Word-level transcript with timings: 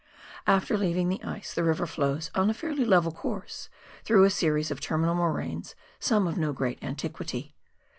After 0.47 0.79
leaving 0.79 1.09
the 1.09 1.23
ice 1.23 1.53
the 1.53 1.63
river 1.63 1.85
flows 1.85 2.31
on 2.33 2.49
a 2.49 2.55
fairly 2.55 2.85
level 2.85 3.11
course, 3.11 3.69
through 4.03 4.23
a 4.23 4.31
series 4.31 4.71
of 4.71 4.79
terminal 4.81 5.13
moraines, 5.13 5.75
some 5.99 6.25
of 6.25 6.39
no 6.39 6.53
great 6.53 6.83
antiquity. 6.83 7.53